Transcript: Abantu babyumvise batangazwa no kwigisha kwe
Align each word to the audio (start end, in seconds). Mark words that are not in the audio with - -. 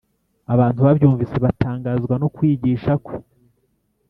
Abantu 0.53 0.79
babyumvise 0.87 1.35
batangazwa 1.45 2.15
no 2.21 2.27
kwigisha 2.35 2.91
kwe 3.05 3.15